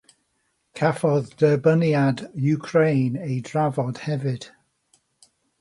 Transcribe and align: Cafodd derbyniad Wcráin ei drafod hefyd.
Cafodd 0.79 1.27
derbyniad 1.41 2.21
Wcráin 2.47 3.21
ei 3.29 3.39
drafod 3.51 4.03
hefyd. 4.07 4.51